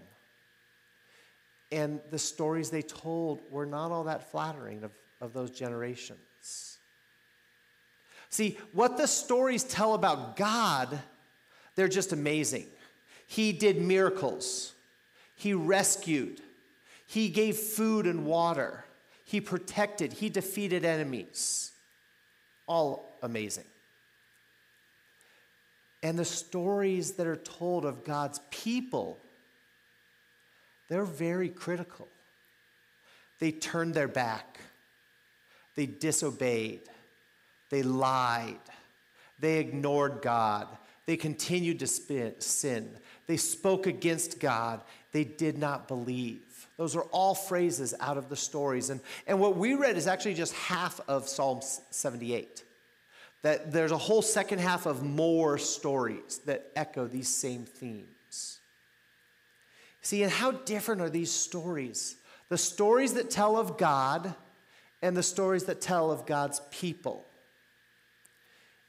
And 1.72 2.00
the 2.10 2.20
stories 2.20 2.70
they 2.70 2.82
told 2.82 3.40
were 3.52 3.66
not 3.66 3.92
all 3.92 4.06
that 4.06 4.32
flattering 4.32 4.84
of, 4.84 4.92
of 5.22 5.34
those 5.34 5.52
generations. 5.52 6.78
See, 8.30 8.58
what 8.74 8.98
the 8.98 9.08
stories 9.08 9.64
tell 9.64 9.94
about 9.94 10.36
God, 10.36 11.00
they're 11.76 11.88
just 11.88 12.12
amazing. 12.12 12.66
He 13.28 13.52
did 13.52 13.82
miracles, 13.82 14.74
He 15.36 15.54
rescued, 15.54 16.42
He 17.06 17.30
gave 17.30 17.56
food 17.56 18.08
and 18.08 18.26
water, 18.26 18.84
He 19.26 19.42
protected, 19.42 20.14
He 20.14 20.30
defeated 20.30 20.86
enemies. 20.86 21.72
All 22.68 23.18
amazing. 23.22 23.66
And 26.02 26.18
the 26.18 26.26
stories 26.26 27.14
that 27.14 27.28
are 27.28 27.36
told 27.36 27.84
of 27.84 28.04
God's 28.04 28.40
people 28.52 29.20
they're 30.88 31.06
very 31.06 31.50
critical. 31.50 32.08
They 33.40 33.52
turned 33.52 33.94
their 33.94 34.08
back, 34.08 34.60
they 35.76 35.86
disobeyed, 35.86 36.82
they 37.70 37.84
lied, 37.84 38.60
they 39.40 39.60
ignored 39.60 40.20
God, 40.22 40.68
they 41.06 41.18
continued 41.18 41.80
to 41.80 41.88
sin, 41.88 42.90
they 43.28 43.38
spoke 43.38 43.88
against 43.88 44.40
God, 44.40 44.82
they 45.12 45.24
did 45.24 45.58
not 45.58 45.88
believe. 45.88 46.45
Those 46.78 46.96
are 46.96 47.04
all 47.04 47.36
phrases 47.36 47.94
out 48.00 48.18
of 48.18 48.30
the 48.30 48.36
stories. 48.36 48.90
And, 48.90 49.00
and 49.28 49.40
what 49.40 49.56
we 49.56 49.76
read 49.76 49.98
is 49.98 50.08
actually 50.08 50.34
just 50.34 50.54
half 50.54 51.00
of 51.08 51.28
Psalm 51.28 51.62
78. 51.62 52.64
That 53.42 53.72
there's 53.72 53.92
a 53.92 53.98
whole 53.98 54.22
second 54.22 54.60
half 54.60 54.86
of 54.86 55.04
more 55.04 55.58
stories 55.58 56.40
that 56.46 56.72
echo 56.76 57.08
these 57.08 57.30
same 57.30 57.66
themes. 57.66 58.60
See, 60.02 60.24
and 60.24 60.32
how 60.32 60.52
different 60.52 61.02
are 61.02 61.10
these 61.10 61.32
stories? 61.32 62.18
The 62.50 62.58
stories 62.58 63.14
that 63.14 63.30
tell 63.30 63.58
of 63.58 63.78
God 63.78 64.36
and 65.02 65.16
the 65.16 65.24
stories 65.24 65.64
that 65.66 65.82
tell 65.82 66.12
of 66.12 66.26
God's 66.26 66.62
people. 66.72 67.26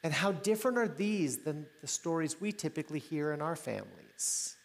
And 0.03 0.13
how 0.13 0.31
different 0.31 0.77
are 0.77 0.87
these 0.87 1.37
than 1.37 1.65
the 1.81 1.87
stories 1.87 2.39
we 2.39 2.51
typically 2.51 2.99
hear 2.99 3.31
in 3.31 3.41
our 3.41 3.55
families? 3.55 4.56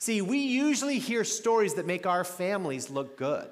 See, 0.00 0.22
we 0.22 0.38
usually 0.38 0.98
hear 0.98 1.24
stories 1.24 1.74
that 1.74 1.86
make 1.86 2.06
our 2.06 2.24
families 2.24 2.88
look 2.88 3.18
good. 3.18 3.50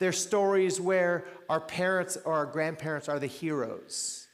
They're 0.00 0.12
stories 0.12 0.80
where 0.80 1.24
our 1.48 1.60
parents 1.60 2.18
or 2.24 2.34
our 2.34 2.46
grandparents 2.46 3.08
are 3.08 3.20
the 3.20 3.28
heroes. 3.28 4.26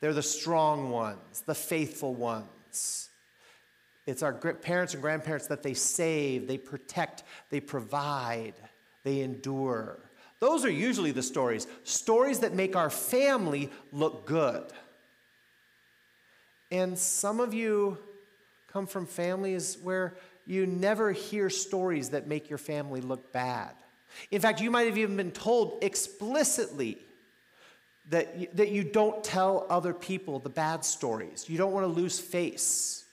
They're 0.00 0.12
the 0.12 0.22
strong 0.22 0.90
ones, 0.90 1.42
the 1.46 1.54
faithful 1.54 2.12
ones. 2.14 3.08
It's 4.04 4.22
our 4.22 4.32
parents 4.32 4.94
and 4.94 5.02
grandparents 5.02 5.46
that 5.46 5.62
they 5.62 5.74
save, 5.74 6.48
they 6.48 6.58
protect, 6.58 7.22
they 7.50 7.60
provide, 7.60 8.54
they 9.04 9.20
endure. 9.20 9.98
Those 10.40 10.64
are 10.64 10.70
usually 10.70 11.12
the 11.12 11.22
stories. 11.22 11.68
Stories 11.84 12.40
that 12.40 12.52
make 12.52 12.76
our 12.76 12.90
family 12.90 13.70
look 13.92 14.26
good. 14.26 14.64
And 16.70 16.98
some 16.98 17.40
of 17.40 17.54
you 17.54 17.98
come 18.76 18.86
from 18.86 19.06
families 19.06 19.78
where 19.82 20.14
you 20.44 20.66
never 20.66 21.10
hear 21.10 21.48
stories 21.48 22.10
that 22.10 22.26
make 22.26 22.50
your 22.50 22.58
family 22.58 23.00
look 23.00 23.32
bad. 23.32 23.72
In 24.30 24.38
fact, 24.42 24.60
you 24.60 24.70
might 24.70 24.86
have 24.86 24.98
even 24.98 25.16
been 25.16 25.30
told 25.30 25.82
explicitly 25.82 26.98
that 28.10 28.36
you, 28.36 28.48
that 28.52 28.68
you 28.68 28.84
don't 28.84 29.24
tell 29.24 29.66
other 29.70 29.94
people 29.94 30.40
the 30.40 30.50
bad 30.50 30.84
stories. 30.84 31.48
You 31.48 31.56
don't 31.56 31.72
want 31.72 31.84
to 31.84 31.90
lose 31.90 32.20
face. 32.20 33.06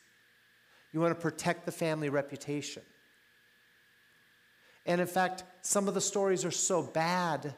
You 0.91 0.99
want 0.99 1.15
to 1.15 1.21
protect 1.21 1.65
the 1.65 1.71
family 1.71 2.09
reputation. 2.09 2.83
And 4.85 4.99
in 4.99 5.07
fact, 5.07 5.45
some 5.61 5.87
of 5.87 5.93
the 5.93 6.01
stories 6.01 6.43
are 6.43 6.51
so 6.51 6.83
bad, 6.83 7.55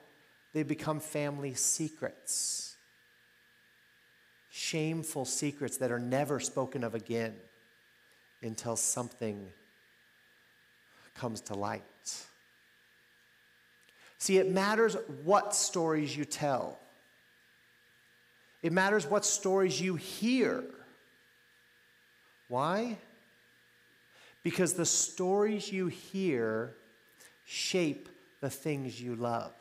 they 0.53 0.61
become 0.61 0.99
family 0.99 1.55
secrets. 1.55 2.75
Shameful 4.51 5.25
secrets 5.25 5.77
that 5.77 5.91
are 5.91 5.99
never 5.99 6.39
spoken 6.39 6.83
of 6.83 6.93
again 6.93 7.33
until 8.45 8.75
something 8.75 9.51
comes 11.15 11.41
to 11.41 11.53
light. 11.53 11.81
See, 14.17 14.37
it 14.37 14.49
matters 14.51 14.95
what 15.23 15.53
stories 15.53 16.15
you 16.15 16.25
tell. 16.25 16.79
It 18.63 18.71
matters 18.71 19.05
what 19.05 19.25
stories 19.25 19.79
you 19.79 19.95
hear. 19.95 20.63
Why? 22.47 22.97
because 24.45 24.73
the 24.73 24.85
stories 24.85 25.71
you 25.71 25.87
hear 25.87 26.75
shape 27.45 28.07
the 28.41 28.49
things 28.49 29.01
you 29.01 29.15
love. 29.15 29.51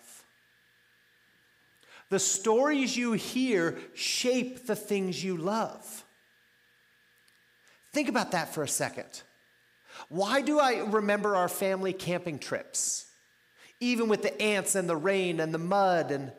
The 2.10 2.18
stories 2.18 2.94
you 2.94 3.14
hear 3.14 3.78
shape 3.94 4.66
the 4.66 4.76
things 4.76 5.24
you 5.24 5.38
love. 5.38 6.04
Think 7.94 8.08
about 8.08 8.32
that 8.32 8.52
for 8.52 8.64
a 8.64 8.68
second. 8.68 9.22
Why 10.08 10.42
do 10.42 10.58
I 10.58 10.80
remember 10.80 11.36
our 11.36 11.48
family 11.48 11.92
camping 11.92 12.40
trips? 12.40 13.06
Even 13.78 14.08
with 14.08 14.22
the 14.22 14.42
ants 14.42 14.74
and 14.74 14.88
the 14.88 14.96
rain 14.96 15.38
and 15.38 15.54
the 15.54 15.58
mud 15.58 16.10
and 16.10 16.32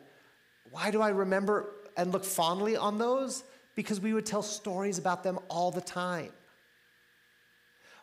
why 0.70 0.90
do 0.90 1.00
I 1.00 1.08
remember 1.08 1.72
and 1.96 2.12
look 2.12 2.26
fondly 2.26 2.76
on 2.76 2.98
those? 2.98 3.42
Because 3.74 4.00
we 4.00 4.12
would 4.12 4.26
tell 4.26 4.42
stories 4.42 4.98
about 4.98 5.22
them 5.22 5.38
all 5.48 5.70
the 5.70 5.80
time. 5.80 6.30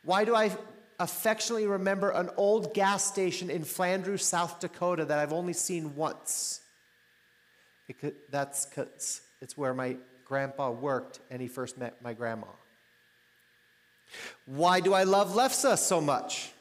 Why 0.03 0.25
do 0.25 0.35
I 0.35 0.49
affectionately 0.99 1.67
remember 1.67 2.09
an 2.09 2.31
old 2.37 2.73
gas 2.73 3.05
station 3.05 3.51
in 3.51 3.61
Flandreau, 3.61 4.19
South 4.19 4.61
Dakota 4.61 5.05
that 5.05 5.19
I've 5.19 5.33
only 5.33 5.53
seen 5.53 5.95
once? 5.95 6.61
It 7.87 8.31
that's 8.31 8.65
because 8.65 9.21
it's 9.41 9.55
where 9.55 9.75
my 9.75 9.97
grandpa 10.25 10.71
worked 10.71 11.19
and 11.29 11.39
he 11.39 11.47
first 11.47 11.77
met 11.77 12.01
my 12.01 12.13
grandma. 12.13 12.47
Why 14.45 14.79
do 14.79 14.93
I 14.93 15.03
love 15.03 15.33
lefse 15.33 15.77
so 15.77 16.01
much? 16.01 16.51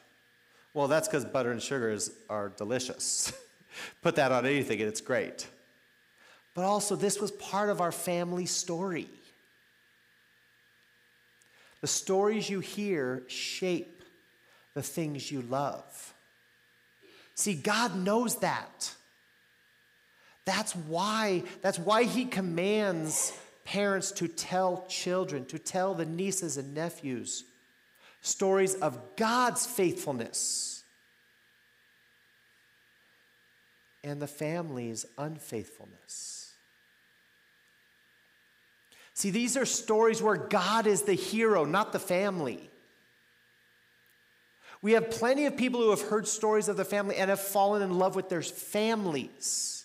Well, 0.75 0.89
that's 0.89 1.09
because 1.09 1.25
butter 1.25 1.51
and 1.51 1.63
sugars 1.63 2.11
are 2.31 2.51
delicious. 2.51 3.33
Put 4.03 4.17
that 4.17 4.33
on 4.33 4.47
anything 4.47 4.81
and 4.81 4.89
it's 4.89 5.01
great. 5.01 5.47
But 6.55 6.65
also, 6.65 6.97
this 6.97 7.21
was 7.21 7.31
part 7.33 7.71
of 7.71 7.81
our 7.81 7.93
family 7.93 8.47
story. 8.47 9.09
The 11.81 11.87
stories 11.87 12.49
you 12.49 12.61
hear 12.61 13.23
shape 13.27 14.03
the 14.75 14.83
things 14.83 15.31
you 15.31 15.43
love. 15.43 16.15
See, 17.35 17.55
God 17.55 17.97
knows 17.97 18.37
that. 18.37 18.95
That's 20.45 20.75
why, 20.75 21.45
that's 21.61 21.79
why 21.79 22.05
he 22.05 22.25
commands 22.25 23.37
parents 23.65 24.13
to 24.13 24.29
tell 24.29 24.85
children, 24.89 25.45
to 25.47 25.59
tell 25.59 25.95
the 25.95 26.07
nieces 26.07 26.57
and 26.57 26.75
nephews 26.75 27.45
stories 28.23 28.75
of 28.77 29.17
God's 29.17 29.67
faithfulness 29.67 30.85
and 34.05 34.23
the 34.23 34.27
family's 34.27 35.05
unfaithfulness. 35.19 36.55
See, 39.15 39.31
these 39.31 39.57
are 39.57 39.67
stories 39.67 40.23
where 40.23 40.37
God 40.37 40.87
is 40.87 41.03
the 41.03 41.15
hero, 41.15 41.65
not 41.65 41.93
the 41.93 41.99
family. 41.99 42.71
We 44.81 44.93
have 44.93 45.11
plenty 45.11 45.47
of 45.47 45.57
people 45.57 45.81
who 45.81 45.91
have 45.91 46.01
heard 46.01 46.27
stories 46.27 46.69
of 46.69 46.77
the 46.77 46.85
family 46.85 47.17
and 47.17 47.31
have 47.31 47.41
fallen 47.41 47.83
in 47.83 47.99
love 47.99 48.17
with 48.17 48.29
their 48.29 48.43
families. 48.43 49.82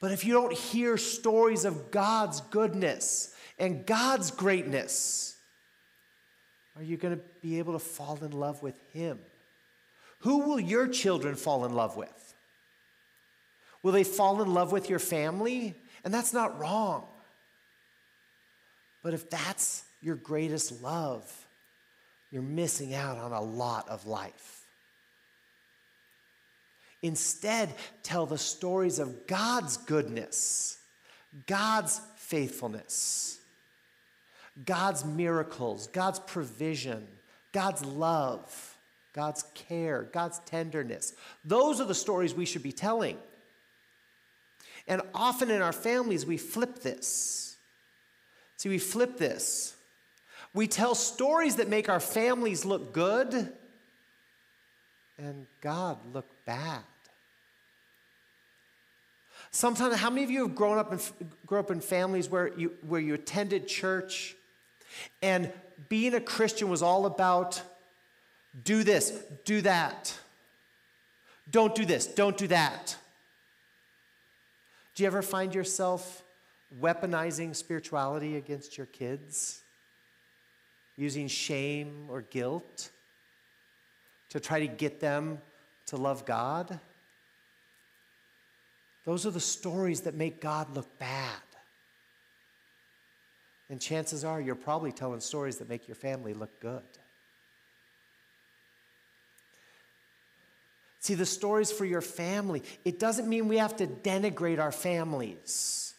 But 0.00 0.12
if 0.12 0.24
you 0.24 0.32
don't 0.32 0.52
hear 0.52 0.96
stories 0.96 1.64
of 1.64 1.90
God's 1.90 2.40
goodness 2.40 3.34
and 3.58 3.84
God's 3.84 4.30
greatness, 4.30 5.36
are 6.76 6.82
you 6.82 6.96
going 6.96 7.16
to 7.16 7.22
be 7.42 7.58
able 7.58 7.74
to 7.74 7.78
fall 7.78 8.18
in 8.22 8.32
love 8.32 8.62
with 8.62 8.80
Him? 8.92 9.18
Who 10.20 10.38
will 10.38 10.60
your 10.60 10.88
children 10.88 11.34
fall 11.34 11.64
in 11.66 11.74
love 11.74 11.96
with? 11.96 12.34
Will 13.82 13.92
they 13.92 14.04
fall 14.04 14.42
in 14.42 14.52
love 14.52 14.72
with 14.72 14.88
your 14.88 14.98
family? 14.98 15.74
And 16.04 16.12
that's 16.12 16.32
not 16.32 16.58
wrong. 16.58 17.06
But 19.02 19.14
if 19.14 19.28
that's 19.28 19.84
your 20.02 20.16
greatest 20.16 20.82
love, 20.82 21.30
you're 22.30 22.42
missing 22.42 22.94
out 22.94 23.18
on 23.18 23.32
a 23.32 23.40
lot 23.40 23.88
of 23.88 24.06
life. 24.06 24.59
Instead, 27.02 27.74
tell 28.02 28.26
the 28.26 28.38
stories 28.38 28.98
of 28.98 29.26
God's 29.26 29.76
goodness, 29.78 30.78
God's 31.46 32.00
faithfulness, 32.16 33.40
God's 34.64 35.04
miracles, 35.04 35.86
God's 35.88 36.20
provision, 36.20 37.06
God's 37.52 37.84
love, 37.84 38.76
God's 39.14 39.44
care, 39.54 40.08
God's 40.12 40.38
tenderness. 40.40 41.14
Those 41.44 41.80
are 41.80 41.86
the 41.86 41.94
stories 41.94 42.34
we 42.34 42.44
should 42.44 42.62
be 42.62 42.72
telling. 42.72 43.16
And 44.86 45.02
often 45.14 45.50
in 45.50 45.62
our 45.62 45.72
families, 45.72 46.26
we 46.26 46.36
flip 46.36 46.80
this. 46.80 47.56
See, 48.56 48.68
we 48.68 48.78
flip 48.78 49.16
this. 49.16 49.74
We 50.52 50.66
tell 50.66 50.94
stories 50.94 51.56
that 51.56 51.68
make 51.68 51.88
our 51.88 52.00
families 52.00 52.64
look 52.64 52.92
good 52.92 53.52
and 55.16 55.46
God 55.60 55.98
look 56.12 56.26
bad. 56.50 56.82
Sometimes, 59.52 59.94
how 59.94 60.10
many 60.10 60.24
of 60.24 60.32
you 60.32 60.48
have 60.48 60.56
grown 60.56 60.78
up 60.78 60.92
in, 60.92 60.98
grew 61.46 61.60
up 61.60 61.70
in 61.70 61.80
families 61.80 62.28
where 62.28 62.48
you, 62.58 62.72
where 62.88 63.00
you 63.00 63.14
attended 63.14 63.68
church 63.68 64.34
and 65.22 65.52
being 65.88 66.12
a 66.14 66.20
Christian 66.20 66.68
was 66.68 66.82
all 66.82 67.06
about 67.06 67.62
do 68.64 68.82
this, 68.82 69.12
do 69.44 69.60
that, 69.60 70.18
don't 71.48 71.72
do 71.72 71.84
this, 71.84 72.08
don't 72.08 72.36
do 72.36 72.48
that? 72.48 72.96
Do 74.96 75.04
you 75.04 75.06
ever 75.06 75.22
find 75.22 75.54
yourself 75.54 76.24
weaponizing 76.80 77.54
spirituality 77.54 78.36
against 78.36 78.76
your 78.76 78.86
kids? 78.86 79.62
Using 80.96 81.28
shame 81.28 82.06
or 82.08 82.22
guilt 82.22 82.90
to 84.30 84.40
try 84.40 84.58
to 84.58 84.66
get 84.66 84.98
them 84.98 85.38
to 85.90 85.96
love 85.96 86.24
God? 86.24 86.80
Those 89.04 89.26
are 89.26 89.30
the 89.30 89.40
stories 89.40 90.02
that 90.02 90.14
make 90.14 90.40
God 90.40 90.74
look 90.74 90.98
bad. 90.98 91.36
And 93.68 93.80
chances 93.80 94.24
are 94.24 94.40
you're 94.40 94.54
probably 94.54 94.92
telling 94.92 95.20
stories 95.20 95.58
that 95.58 95.68
make 95.68 95.86
your 95.88 95.94
family 95.94 96.34
look 96.34 96.60
good. 96.60 96.82
See, 101.00 101.14
the 101.14 101.26
stories 101.26 101.72
for 101.72 101.84
your 101.84 102.02
family, 102.02 102.62
it 102.84 102.98
doesn't 102.98 103.28
mean 103.28 103.48
we 103.48 103.56
have 103.56 103.76
to 103.76 103.86
denigrate 103.86 104.60
our 104.60 104.72
families. 104.72 105.94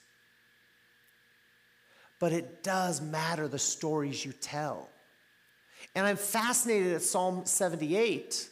But 2.20 2.34
it 2.34 2.64
does 2.64 3.02
matter 3.02 3.48
the 3.48 3.60
stories 3.60 4.24
you 4.24 4.32
tell. 4.32 4.90
And 5.96 6.06
I'm 6.06 6.18
fascinated 6.18 6.94
at 6.94 7.02
Psalm 7.02 7.46
78 7.46 8.51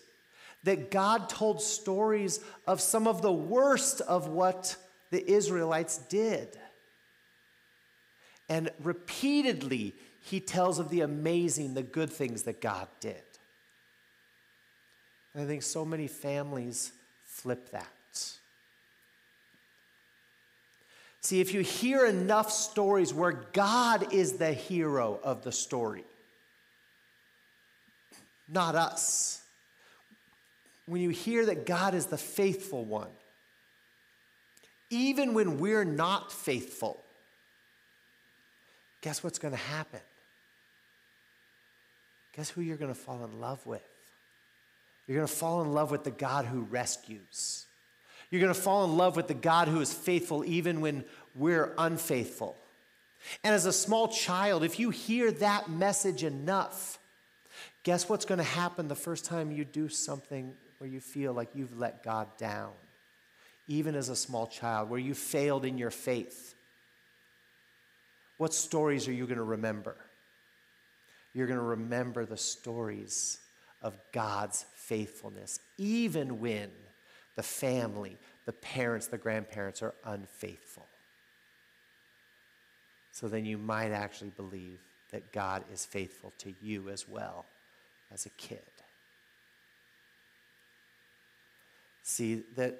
that 0.64 0.92
God 0.92 1.30
told 1.30 1.62
stories 1.62 2.40
of 2.68 2.82
some 2.82 3.08
of 3.08 3.22
the 3.22 3.32
worst 3.32 4.02
of 4.02 4.28
what 4.28 4.76
the 5.12 5.30
Israelites 5.32 5.98
did. 5.98 6.58
And 8.50 8.72
repeatedly, 8.84 9.96
he 10.22 10.40
tells 10.40 10.80
of 10.80 10.90
the 10.90 11.02
amazing, 11.02 11.74
the 11.74 11.84
good 11.84 12.10
things 12.10 12.44
that 12.44 12.62
God 12.62 12.88
did. 13.00 13.22
And 15.34 15.44
I 15.44 15.48
think 15.48 15.64
so 15.64 15.86
many 15.86 16.08
families 16.08 16.92
flip 17.26 17.72
that. 17.72 17.88
See, 21.22 21.42
if 21.42 21.54
you 21.54 21.62
hear 21.62 22.06
enough 22.06 22.50
stories 22.50 23.14
where 23.14 23.44
God 23.54 24.14
is 24.14 24.34
the 24.34 24.54
hero 24.54 25.20
of 25.22 25.44
the 25.44 25.52
story, 25.52 26.06
not 28.48 28.76
us, 28.76 29.42
when 30.90 31.02
you 31.02 31.12
hear 31.12 31.46
that 31.46 31.68
God 31.68 31.94
is 31.94 32.08
the 32.08 32.18
faithful 32.18 32.84
one, 32.84 33.12
even 34.90 35.36
when 35.36 35.60
we're 35.60 35.86
not 35.86 36.32
faithful, 36.32 37.04
guess 39.02 39.24
what's 39.24 39.38
going 39.38 39.54
to 39.54 39.60
happen? 39.60 40.00
Guess 42.36 42.50
who 42.50 42.62
you're 42.62 42.78
going 42.78 42.94
to 42.94 43.00
fall 43.00 43.24
in 43.24 43.40
love 43.40 43.64
with? 43.68 43.88
You're 45.08 45.18
going 45.18 45.28
to 45.28 45.34
fall 45.34 45.62
in 45.62 45.74
love 45.74 45.92
with 45.92 46.04
the 46.04 46.12
God 46.12 46.46
who 46.46 46.62
rescues. 46.62 47.68
You're 48.32 48.42
going 48.42 48.54
to 48.54 48.60
fall 48.60 48.86
in 48.86 48.98
love 48.98 49.16
with 49.16 49.28
the 49.28 49.36
God 49.36 49.68
who 49.68 49.82
is 49.82 49.94
faithful 49.94 50.44
even 50.44 50.82
when 50.82 51.04
we're 51.36 51.74
unfaithful. 51.78 52.58
And 53.44 53.54
as 53.54 53.68
a 53.68 53.74
small 53.74 54.08
child, 54.08 54.64
if 54.64 54.80
you 54.80 54.90
hear 54.90 55.32
that 55.34 55.70
message 55.70 56.24
enough, 56.24 56.98
guess 57.84 58.10
what's 58.10 58.26
going 58.26 58.40
to 58.40 58.44
happen 58.44 58.88
the 58.88 58.96
first 58.96 59.26
time 59.26 59.52
you 59.52 59.66
do 59.66 59.88
something 59.88 60.56
where 60.80 60.90
you 60.90 61.00
feel 61.00 61.34
like 61.34 61.50
you've 61.54 61.78
let 61.78 62.04
God 62.04 62.28
down, 62.38 62.72
even 63.68 63.96
as 63.96 64.10
a 64.10 64.16
small 64.16 64.48
child, 64.48 64.90
where 64.90 65.00
you 65.00 65.14
failed 65.14 65.66
in 65.66 65.78
your 65.78 65.92
faith? 65.92 66.56
What 68.38 68.54
stories 68.54 69.08
are 69.08 69.14
you 69.14 69.26
going 69.26 69.38
to 69.38 69.44
remember? 69.44 69.96
You're 71.34 71.48
going 71.48 71.60
to 71.60 71.66
remember 71.66 72.26
the 72.26 72.38
stories 72.38 73.40
of 73.82 73.98
God's 74.12 74.66
faithfulness, 74.74 75.60
even 75.78 76.40
when 76.40 76.70
the 77.36 77.44
family, 77.44 78.18
the 78.46 78.54
parents, 78.54 79.08
the 79.08 79.18
grandparents 79.18 79.82
are 79.82 79.94
unfaithful. 80.06 80.88
So 83.12 83.28
then 83.28 83.46
you 83.46 83.58
might 83.58 83.92
actually 83.92 84.32
believe 84.32 84.80
that 85.12 85.32
God 85.34 85.64
is 85.74 85.86
faithful 85.86 86.34
to 86.40 86.54
you 86.62 86.90
as 86.90 87.08
well 87.08 87.46
as 88.14 88.26
a 88.26 88.30
kid. 88.30 88.60
See, 92.10 92.42
that 92.56 92.76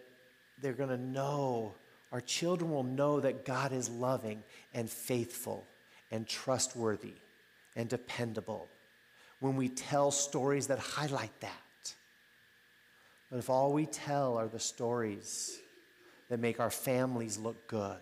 they're 0.60 0.74
going 0.74 0.90
to 0.90 0.98
know, 0.98 1.76
our 2.12 2.20
children 2.20 2.72
will 2.72 2.84
know 2.84 3.20
that 3.20 3.46
God 3.46 3.72
is 3.72 3.88
loving 3.88 4.42
and 4.74 4.90
faithful 4.90 5.68
and 6.10 6.28
trustworthy 6.28 7.14
and 7.76 7.88
dependable 7.88 8.68
when 9.40 9.56
we 9.56 9.70
tell 9.70 10.10
stories 10.10 10.66
that 10.68 10.80
highlight 10.80 11.40
that. 11.42 11.94
But 13.30 13.38
if 13.38 13.52
all 13.52 13.72
we 13.72 13.86
tell 13.86 14.36
are 14.36 14.48
the 14.48 14.60
stories 14.60 15.60
that 16.30 16.40
make 16.40 16.60
our 16.60 16.72
families 16.72 17.38
look 17.38 17.68
good, 17.68 18.02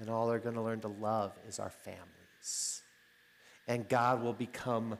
then 0.00 0.08
all 0.08 0.26
they're 0.26 0.40
going 0.40 0.56
to 0.56 0.62
learn 0.62 0.80
to 0.80 0.88
love 0.88 1.38
is 1.46 1.60
our 1.60 1.70
families. 1.70 2.82
And 3.68 3.88
God 3.88 4.20
will 4.20 4.32
become 4.32 4.98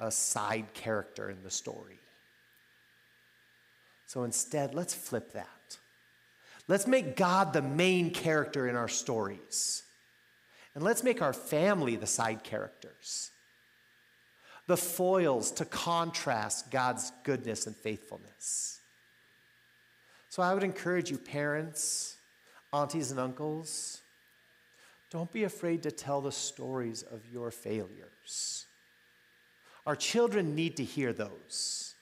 a 0.00 0.10
side 0.10 0.74
character 0.74 1.30
in 1.30 1.44
the 1.44 1.52
story. 1.52 2.00
So 4.06 4.22
instead, 4.22 4.74
let's 4.74 4.94
flip 4.94 5.32
that. 5.32 5.48
Let's 6.68 6.86
make 6.86 7.16
God 7.16 7.52
the 7.52 7.62
main 7.62 8.10
character 8.10 8.68
in 8.68 8.76
our 8.76 8.88
stories. 8.88 9.82
And 10.74 10.84
let's 10.84 11.02
make 11.02 11.22
our 11.22 11.32
family 11.32 11.96
the 11.96 12.06
side 12.06 12.44
characters, 12.44 13.30
the 14.66 14.76
foils 14.76 15.50
to 15.52 15.64
contrast 15.64 16.70
God's 16.70 17.12
goodness 17.24 17.66
and 17.66 17.74
faithfulness. 17.74 18.80
So 20.28 20.42
I 20.42 20.52
would 20.52 20.64
encourage 20.64 21.10
you, 21.10 21.16
parents, 21.16 22.16
aunties, 22.72 23.10
and 23.10 23.18
uncles, 23.18 24.02
don't 25.10 25.32
be 25.32 25.44
afraid 25.44 25.82
to 25.84 25.90
tell 25.90 26.20
the 26.20 26.32
stories 26.32 27.02
of 27.02 27.22
your 27.32 27.50
failures. 27.50 28.66
Our 29.86 29.96
children 29.96 30.54
need 30.54 30.76
to 30.76 30.84
hear 30.84 31.12
those 31.12 31.95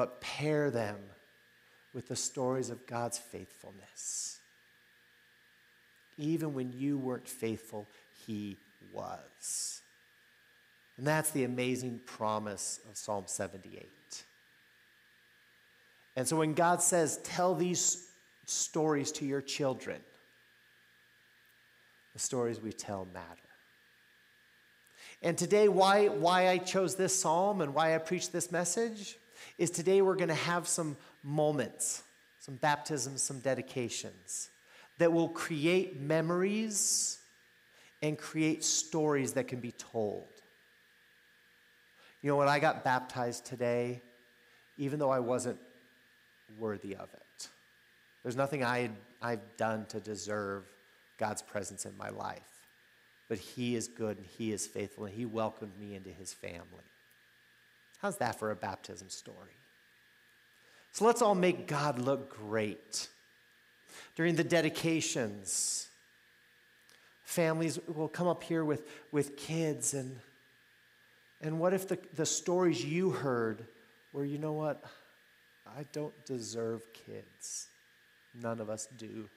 but 0.00 0.18
pair 0.22 0.70
them 0.70 0.96
with 1.92 2.08
the 2.08 2.16
stories 2.16 2.70
of 2.70 2.86
God's 2.86 3.18
faithfulness. 3.18 4.38
Even 6.16 6.54
when 6.54 6.72
you 6.72 6.96
weren't 6.96 7.28
faithful, 7.28 7.86
He 8.26 8.56
was. 8.94 9.82
And 10.96 11.06
that's 11.06 11.32
the 11.32 11.44
amazing 11.44 12.00
promise 12.06 12.80
of 12.88 12.96
Psalm 12.96 13.24
78. 13.26 13.90
And 16.16 16.26
so 16.26 16.36
when 16.36 16.54
God 16.54 16.80
says, 16.80 17.20
tell 17.22 17.54
these 17.54 18.08
stories 18.46 19.12
to 19.12 19.26
your 19.26 19.42
children, 19.42 20.00
The 22.14 22.20
stories 22.20 22.58
we 22.58 22.72
tell 22.72 23.06
matter. 23.12 23.26
And 25.20 25.36
today, 25.36 25.68
why, 25.68 26.08
why 26.08 26.48
I 26.48 26.56
chose 26.56 26.96
this 26.96 27.20
psalm 27.20 27.60
and 27.60 27.74
why 27.74 27.94
I 27.94 27.98
preach 27.98 28.30
this 28.30 28.50
message 28.50 29.18
is 29.60 29.70
today 29.70 30.00
we're 30.00 30.16
going 30.16 30.28
to 30.28 30.34
have 30.34 30.66
some 30.66 30.96
moments, 31.22 32.02
some 32.38 32.54
baptisms, 32.56 33.22
some 33.22 33.40
dedications 33.40 34.48
that 34.96 35.12
will 35.12 35.28
create 35.28 36.00
memories 36.00 37.18
and 38.00 38.16
create 38.16 38.64
stories 38.64 39.34
that 39.34 39.48
can 39.48 39.60
be 39.60 39.72
told. 39.72 40.24
You 42.22 42.30
know, 42.30 42.36
when 42.36 42.48
I 42.48 42.58
got 42.58 42.84
baptized 42.84 43.44
today, 43.44 44.00
even 44.78 44.98
though 44.98 45.10
I 45.10 45.20
wasn't 45.20 45.58
worthy 46.58 46.96
of 46.96 47.10
it, 47.12 47.48
there's 48.22 48.36
nothing 48.36 48.64
I, 48.64 48.88
I've 49.20 49.58
done 49.58 49.84
to 49.90 50.00
deserve 50.00 50.64
God's 51.18 51.42
presence 51.42 51.84
in 51.84 51.94
my 51.98 52.08
life. 52.08 52.40
But 53.28 53.36
He 53.36 53.76
is 53.76 53.88
good 53.88 54.16
and 54.16 54.26
He 54.26 54.52
is 54.52 54.66
faithful 54.66 55.04
and 55.04 55.14
He 55.14 55.26
welcomed 55.26 55.78
me 55.78 55.96
into 55.96 56.08
His 56.08 56.32
family. 56.32 56.89
How's 58.02 58.16
that 58.18 58.38
for 58.38 58.50
a 58.50 58.56
baptism 58.56 59.08
story? 59.10 59.56
So 60.92 61.04
let's 61.04 61.22
all 61.22 61.34
make 61.34 61.66
God 61.66 61.98
look 61.98 62.36
great. 62.36 63.08
During 64.16 64.36
the 64.36 64.44
dedications, 64.44 65.88
families 67.24 67.78
will 67.86 68.08
come 68.08 68.26
up 68.26 68.42
here 68.42 68.64
with, 68.64 68.88
with 69.12 69.36
kids 69.36 69.94
and 69.94 70.18
and 71.42 71.58
what 71.58 71.72
if 71.72 71.88
the, 71.88 71.98
the 72.16 72.26
stories 72.26 72.84
you 72.84 73.10
heard 73.10 73.64
were, 74.12 74.24
you 74.24 74.38
know 74.38 74.52
what? 74.52 74.84
I 75.66 75.86
don't 75.92 76.12
deserve 76.26 76.82
kids. 76.92 77.68
None 78.34 78.60
of 78.60 78.68
us 78.68 78.88
do. 78.98 79.28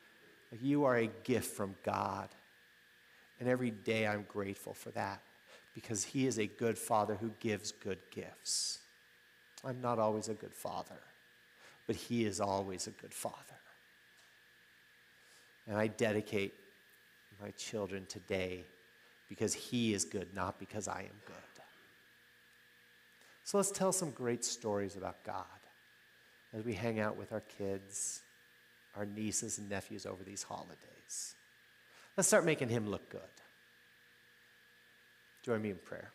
You 0.62 0.84
are 0.84 0.98
a 0.98 1.08
gift 1.24 1.56
from 1.56 1.76
God. 1.84 2.28
And 3.40 3.48
every 3.48 3.72
day 3.72 4.06
I'm 4.06 4.26
grateful 4.28 4.74
for 4.74 4.92
that 4.92 5.22
because 5.74 6.04
He 6.04 6.28
is 6.28 6.40
a 6.40 6.48
good 6.48 6.78
Father 6.78 7.16
who 7.16 7.32
gives 7.40 7.72
good 7.72 8.00
gifts. 8.12 8.80
I'm 9.66 9.82
not 9.82 10.00
always 10.00 10.28
a 10.28 10.34
good 10.34 10.54
father, 10.54 11.00
but 11.88 11.96
He 11.96 12.26
is 12.26 12.42
always 12.42 12.88
a 12.88 12.92
good 12.92 13.14
Father. 13.14 13.38
And 15.68 15.78
I 15.78 15.88
dedicate 15.88 16.54
my 17.42 17.52
children 17.52 18.06
today 18.08 18.66
because 19.30 19.54
He 19.54 19.94
is 19.94 20.04
good, 20.04 20.28
not 20.36 20.60
because 20.60 20.88
I 20.88 21.02
am 21.02 21.20
good. 21.26 21.36
So 23.46 23.58
let's 23.58 23.72
tell 23.72 23.92
some 23.92 24.12
great 24.12 24.46
stories 24.46 24.96
about 24.96 25.24
God 25.24 25.46
as 26.54 26.64
we 26.64 26.74
hang 26.74 27.00
out 27.00 27.18
with 27.18 27.34
our 27.34 27.42
kids, 27.42 28.22
our 28.96 29.06
nieces 29.06 29.58
and 29.58 29.70
nephews 29.70 30.06
over 30.06 30.24
these 30.24 30.44
holidays. 30.44 31.36
Let's 32.16 32.28
start 32.28 32.46
making 32.46 32.70
Him 32.70 32.90
look 32.90 33.10
good. 33.10 33.22
Join 35.44 35.62
me 35.62 35.72
in 35.72 35.76
prayer. 35.76 36.10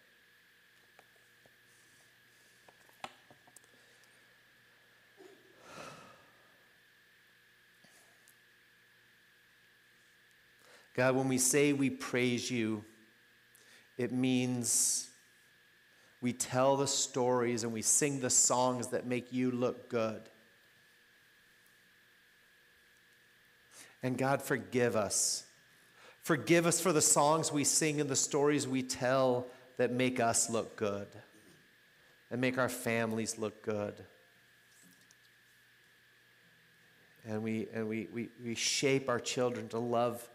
God, 10.94 11.14
when 11.14 11.28
we 11.28 11.38
say 11.38 11.72
we 11.72 11.90
praise 11.90 12.50
you, 12.50 12.84
it 13.98 14.10
means 14.10 15.08
we 16.20 16.32
tell 16.32 16.76
the 16.76 16.86
stories 16.86 17.62
and 17.64 17.72
we 17.72 17.82
sing 17.82 18.20
the 18.20 18.30
songs 18.30 18.88
that 18.88 19.06
make 19.06 19.32
you 19.32 19.50
look 19.50 19.88
good. 19.88 20.22
And 24.02 24.16
God, 24.16 24.42
forgive 24.42 24.96
us. 24.96 25.44
Forgive 26.28 26.66
us 26.66 26.78
for 26.78 26.92
the 26.92 27.00
songs 27.00 27.50
we 27.50 27.64
sing 27.64 28.02
and 28.02 28.10
the 28.10 28.14
stories 28.14 28.68
we 28.68 28.82
tell 28.82 29.46
that 29.78 29.90
make 29.90 30.20
us 30.20 30.50
look 30.50 30.76
good 30.76 31.06
and 32.30 32.38
make 32.38 32.58
our 32.58 32.68
families 32.68 33.38
look 33.38 33.62
good. 33.62 33.94
And 37.26 37.42
we, 37.42 37.68
and 37.72 37.88
we, 37.88 38.08
we, 38.12 38.28
we 38.44 38.54
shape 38.54 39.08
our 39.08 39.18
children 39.18 39.70
to 39.70 39.78
love 39.78 40.28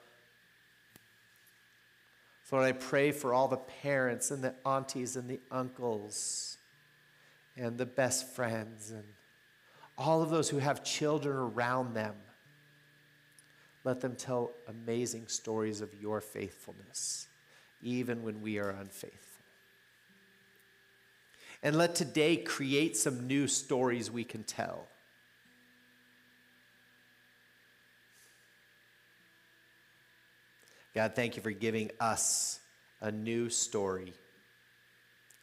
Lord, 2.51 2.65
I 2.65 2.71
pray 2.71 3.11
for 3.11 3.31
all 3.31 3.47
the 3.47 3.57
parents 3.57 4.31
and 4.31 4.43
the 4.43 4.55
aunties 4.65 5.15
and 5.15 5.29
the 5.29 5.39
uncles 5.51 6.57
and 7.55 7.77
the 7.77 7.85
best 7.85 8.33
friends 8.33 8.89
and 8.89 9.03
all 9.95 10.23
of 10.23 10.31
those 10.31 10.49
who 10.49 10.57
have 10.57 10.83
children 10.83 11.35
around 11.35 11.93
them. 11.93 12.15
Let 13.83 14.01
them 14.01 14.15
tell 14.15 14.51
amazing 14.67 15.27
stories 15.27 15.81
of 15.81 15.93
your 15.99 16.21
faithfulness, 16.21 17.27
even 17.81 18.23
when 18.23 18.41
we 18.41 18.57
are 18.59 18.69
unfaithful. 18.69 19.19
And 21.61 21.77
let 21.77 21.95
today 21.95 22.37
create 22.37 22.97
some 22.97 23.27
new 23.27 23.47
stories 23.47 24.11
we 24.11 24.23
can 24.23 24.43
tell. 24.43 24.87
God, 30.93 31.13
thank 31.15 31.35
you 31.35 31.41
for 31.41 31.51
giving 31.51 31.91
us 31.99 32.59
a 33.01 33.11
new 33.11 33.49
story 33.49 34.13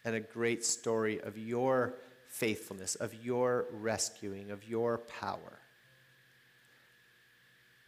and 0.04 0.14
a 0.14 0.20
great 0.20 0.64
story 0.64 1.20
of 1.20 1.36
your 1.36 1.94
faithfulness, 2.28 2.94
of 2.94 3.14
your 3.14 3.66
rescuing, 3.70 4.50
of 4.50 4.64
your 4.64 4.98
power. 4.98 5.59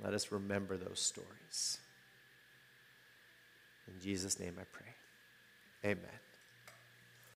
Let 0.03 0.15
us 0.15 0.33
remember 0.33 0.77
those 0.77 1.01
stories. 1.01 1.79
In 3.87 4.01
Jesus' 4.01 4.41
name 4.41 4.55
I 4.59 4.65
pray. 4.73 4.95
Amen. 5.85 6.22